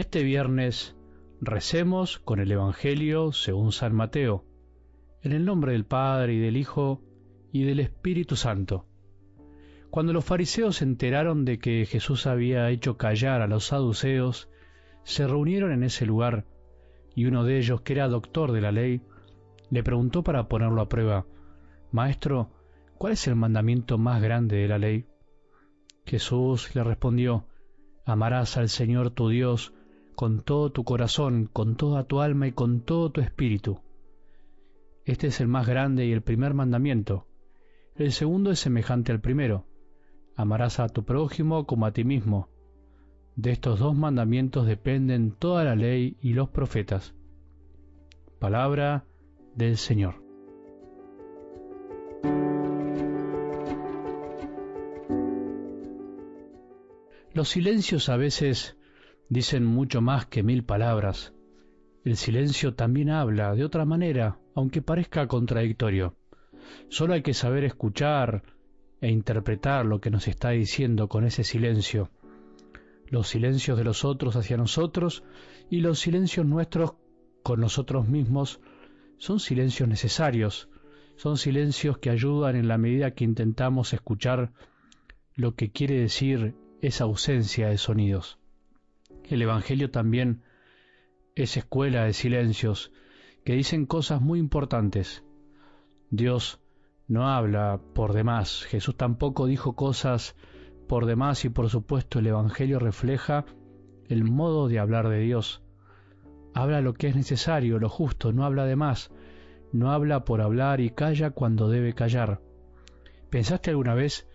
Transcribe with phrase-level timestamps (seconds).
[0.00, 0.96] En este viernes
[1.42, 4.46] recemos con el Evangelio según San Mateo,
[5.20, 7.02] en el nombre del Padre y del Hijo
[7.52, 8.86] y del Espíritu Santo.
[9.90, 14.48] Cuando los fariseos se enteraron de que Jesús había hecho callar a los saduceos,
[15.02, 16.46] se reunieron en ese lugar
[17.14, 19.02] y uno de ellos, que era doctor de la ley,
[19.68, 21.26] le preguntó para ponerlo a prueba,
[21.92, 22.48] Maestro,
[22.96, 25.04] ¿cuál es el mandamiento más grande de la ley?
[26.06, 27.44] Jesús le respondió,
[28.06, 29.74] Amarás al Señor tu Dios
[30.20, 33.80] con todo tu corazón, con toda tu alma y con todo tu espíritu.
[35.06, 37.26] Este es el más grande y el primer mandamiento.
[37.94, 39.64] El segundo es semejante al primero.
[40.36, 42.50] Amarás a tu prójimo como a ti mismo.
[43.34, 47.14] De estos dos mandamientos dependen toda la ley y los profetas.
[48.38, 49.06] Palabra
[49.54, 50.22] del Señor.
[57.32, 58.76] Los silencios a veces
[59.30, 61.32] dicen mucho más que mil palabras.
[62.04, 66.16] El silencio también habla de otra manera, aunque parezca contradictorio.
[66.88, 68.42] Solo hay que saber escuchar
[69.00, 72.10] e interpretar lo que nos está diciendo con ese silencio.
[73.06, 75.22] Los silencios de los otros hacia nosotros
[75.70, 76.94] y los silencios nuestros
[77.44, 78.60] con nosotros mismos
[79.18, 80.68] son silencios necesarios,
[81.14, 84.52] son silencios que ayudan en la medida que intentamos escuchar
[85.36, 88.39] lo que quiere decir esa ausencia de sonidos.
[89.30, 90.42] El Evangelio también
[91.34, 92.92] es escuela de silencios
[93.44, 95.24] que dicen cosas muy importantes.
[96.10, 96.60] Dios
[97.08, 100.36] no habla por demás, Jesús tampoco dijo cosas
[100.86, 103.46] por demás y por supuesto el Evangelio refleja
[104.08, 105.62] el modo de hablar de Dios
[106.54, 109.10] habla lo que es necesario, lo justo, no habla de más,
[109.72, 112.40] no habla por hablar y calla cuando debe callar.
[113.30, 114.28] ¿Pensaste alguna vez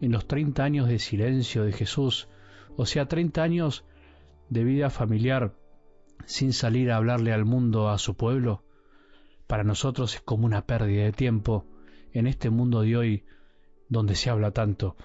[0.00, 2.28] en los 30 años de silencio de Jesús,
[2.76, 3.84] o sea, 30 años
[4.48, 5.54] de vida familiar
[6.26, 8.64] sin salir a hablarle al mundo, a su pueblo?
[9.46, 11.66] Para nosotros es como una pérdida de tiempo
[12.12, 13.24] en este mundo de hoy
[13.88, 14.96] donde se habla tanto.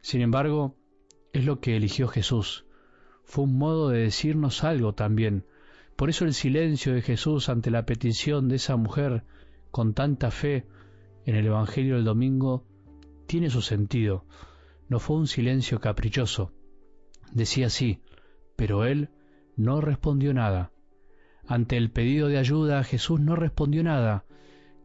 [0.00, 0.76] Sin embargo,
[1.32, 2.64] es lo que eligió Jesús.
[3.24, 5.44] Fue un modo de decirnos algo también,
[5.96, 9.24] por eso el silencio de Jesús ante la petición de esa mujer
[9.70, 10.66] con tanta fe
[11.26, 12.64] en el Evangelio del domingo
[13.26, 14.24] tiene su sentido.
[14.88, 16.52] No fue un silencio caprichoso.
[17.32, 18.00] Decía así,
[18.58, 19.08] pero él
[19.54, 20.72] no respondió nada.
[21.46, 24.24] Ante el pedido de ayuda Jesús no respondió nada.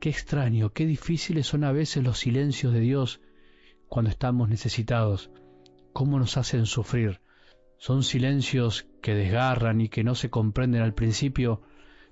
[0.00, 3.22] Qué extraño, qué difíciles son a veces los silencios de Dios
[3.88, 5.30] cuando estamos necesitados.
[5.94, 7.22] Cómo nos hacen sufrir.
[7.78, 11.62] Son silencios que desgarran y que no se comprenden al principio,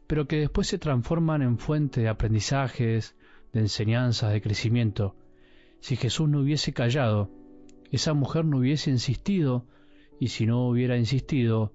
[0.07, 3.15] pero que después se transforman en fuente de aprendizajes,
[3.53, 5.17] de enseñanzas, de crecimiento.
[5.81, 7.31] Si Jesús no hubiese callado,
[7.91, 9.67] esa mujer no hubiese insistido,
[10.19, 11.73] y si no hubiera insistido,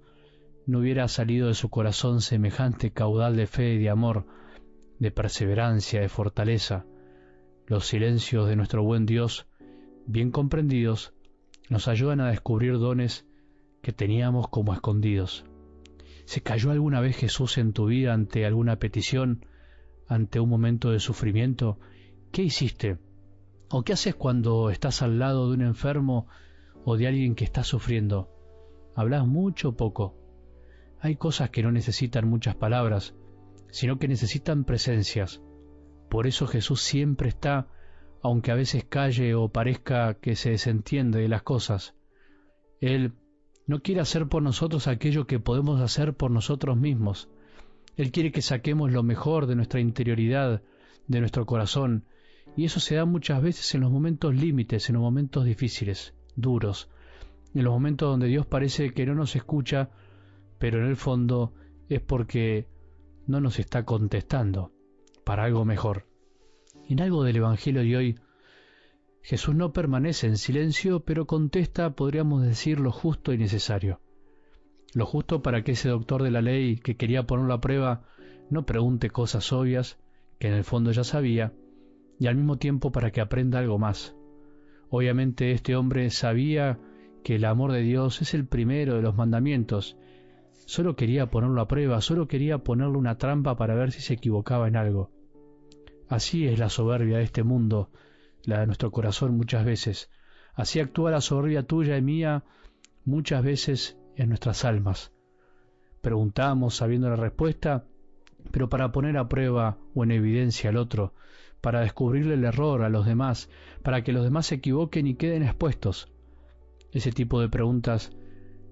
[0.65, 4.25] no hubiera salido de su corazón semejante caudal de fe y de amor,
[4.99, 6.85] de perseverancia, de fortaleza.
[7.67, 9.47] Los silencios de nuestro buen Dios,
[10.05, 11.13] bien comprendidos,
[11.69, 13.25] nos ayudan a descubrir dones
[13.81, 15.45] que teníamos como escondidos.
[16.25, 19.45] ¿Se cayó alguna vez Jesús en tu vida ante alguna petición,
[20.07, 21.79] ante un momento de sufrimiento?
[22.31, 22.97] ¿Qué hiciste?
[23.69, 26.27] ¿O qué haces cuando estás al lado de un enfermo
[26.89, 28.29] o de alguien que está sufriendo?
[28.95, 30.15] ¿Hablas mucho o poco?
[31.01, 33.13] Hay cosas que no necesitan muchas palabras,
[33.71, 35.41] sino que necesitan presencias.
[36.09, 37.67] Por eso Jesús siempre está,
[38.21, 41.93] aunque a veces calle o parezca que se desentiende de las cosas.
[42.79, 43.15] Él
[43.65, 47.27] no quiere hacer por nosotros aquello que podemos hacer por nosotros mismos.
[47.97, 50.61] Él quiere que saquemos lo mejor de nuestra interioridad,
[51.05, 52.05] de nuestro corazón,
[52.55, 56.89] y eso se da muchas veces en los momentos límites, en los momentos difíciles, duros,
[57.53, 59.89] en los momentos donde Dios parece que no nos escucha,
[60.59, 61.53] pero en el fondo
[61.89, 62.67] es porque
[63.25, 64.71] no nos está contestando
[65.25, 66.05] para algo mejor.
[66.87, 68.19] En algo del Evangelio de hoy
[69.21, 73.99] Jesús no permanece en silencio, pero contesta, podríamos decir, lo justo y necesario.
[74.93, 78.03] Lo justo para que ese doctor de la ley que quería ponerlo a prueba
[78.49, 79.99] no pregunte cosas obvias,
[80.39, 81.51] que en el fondo ya sabía,
[82.19, 84.15] y al mismo tiempo para que aprenda algo más.
[84.89, 86.79] Obviamente este hombre sabía
[87.23, 89.97] que el amor de Dios es el primero de los mandamientos.
[90.65, 94.67] Solo quería ponerlo a prueba, solo quería ponerle una trampa para ver si se equivocaba
[94.67, 95.11] en algo.
[96.07, 97.89] Así es la soberbia de este mundo,
[98.43, 100.09] la de nuestro corazón muchas veces.
[100.53, 102.43] Así actúa la soberbia tuya y mía
[103.03, 105.11] muchas veces en nuestras almas.
[106.01, 107.85] Preguntamos sabiendo la respuesta,
[108.51, 111.13] pero para poner a prueba o en evidencia al otro,
[111.61, 113.49] para descubrirle el error a los demás,
[113.83, 116.11] para que los demás se equivoquen y queden expuestos.
[116.91, 118.15] Ese tipo de preguntas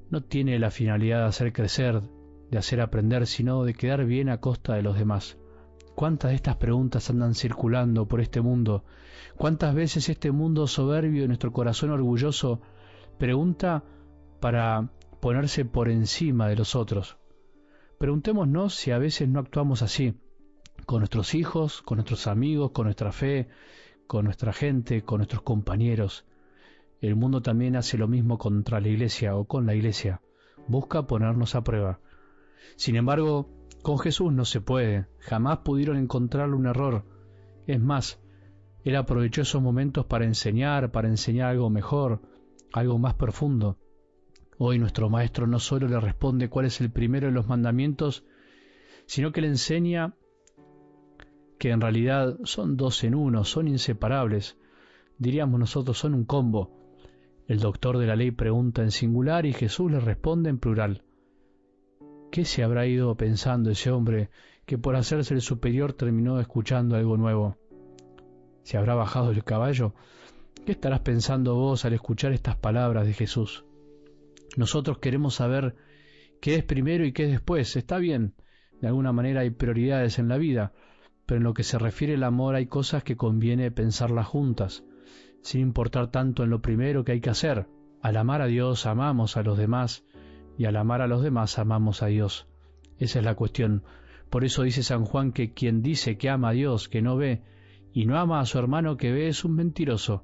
[0.10, 2.02] no tiene la finalidad de hacer crecer,
[2.52, 5.38] de hacer aprender, sino de quedar bien a costa de los demás.
[5.96, 8.84] ¿Cuántas de estas preguntas andan circulando por este mundo?
[9.38, 12.62] ¿Cuántas veces este mundo soberbio y nuestro corazón orgulloso
[13.18, 13.84] pregunta
[14.42, 14.90] para
[15.22, 17.18] ponerse por encima de los otros?
[17.98, 20.16] Preguntémonos si a veces no actuamos así,
[20.86, 23.48] con nuestros hijos, con nuestros amigos, con nuestra fe,
[24.08, 26.26] con nuestra gente, con nuestros compañeros.
[27.02, 30.22] El mundo también hace lo mismo contra la iglesia o con la iglesia.
[30.68, 32.00] Busca ponernos a prueba.
[32.76, 33.50] Sin embargo,
[33.82, 35.08] con Jesús no se puede.
[35.20, 37.06] Jamás pudieron encontrarle un error.
[37.68, 38.20] Es más,
[38.84, 42.22] Él aprovechó esos momentos para enseñar, para enseñar algo mejor,
[42.74, 43.78] algo más profundo.
[44.58, 48.24] Hoy nuestro Maestro no solo le responde cuál es el primero de los mandamientos,
[49.06, 50.16] sino que le enseña
[51.66, 54.56] que en realidad son dos en uno, son inseparables.
[55.18, 56.70] Diríamos nosotros, son un combo.
[57.48, 61.02] El doctor de la ley pregunta en singular y Jesús le responde en plural.
[62.32, 64.30] ¿Qué se habrá ido pensando ese hombre
[64.68, 67.58] que por hacerse el superior terminó escuchando algo nuevo?
[68.62, 69.96] ¿Se habrá bajado del caballo?
[70.68, 73.66] ¿Qué estarás pensando vos al escuchar estas palabras de Jesús?
[74.56, 75.76] Nosotros queremos saber
[76.42, 77.76] qué es primero y qué es después.
[77.76, 78.36] Está bien,
[78.82, 80.72] de alguna manera hay prioridades en la vida,
[81.26, 84.84] pero en lo que se refiere al amor hay cosas que conviene pensarlas juntas,
[85.42, 87.68] sin importar tanto en lo primero que hay que hacer.
[88.02, 90.06] Al amar a Dios amamos a los demás
[90.58, 92.48] y al amar a los demás amamos a Dios.
[92.98, 93.84] Esa es la cuestión.
[94.30, 97.42] Por eso dice San Juan que quien dice que ama a Dios, que no ve,
[97.94, 100.24] y no ama a su hermano que ve, es un mentiroso.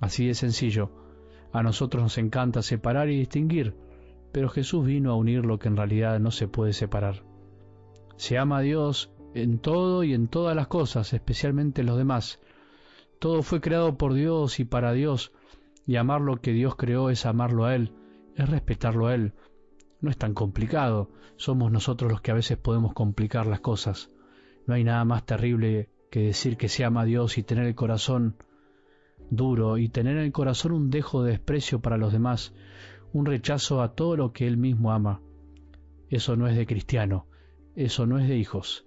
[0.00, 0.90] Así de sencillo.
[1.52, 3.74] A nosotros nos encanta separar y distinguir,
[4.32, 7.24] pero Jesús vino a unir lo que en realidad no se puede separar.
[8.16, 12.40] Se ama a Dios en todo y en todas las cosas, especialmente en los demás.
[13.18, 15.32] Todo fue creado por Dios y para Dios,
[15.86, 17.92] y amar lo que Dios creó es amarlo a Él,
[18.36, 19.34] es respetarlo a Él.
[20.00, 24.10] No es tan complicado, somos nosotros los que a veces podemos complicar las cosas.
[24.66, 27.74] No hay nada más terrible que decir que se ama a Dios y tener el
[27.74, 28.36] corazón
[29.30, 32.52] duro y tener en el corazón un dejo de desprecio para los demás,
[33.12, 35.20] un rechazo a todo lo que Él mismo ama.
[36.08, 37.26] Eso no es de cristiano,
[37.76, 38.86] eso no es de hijos,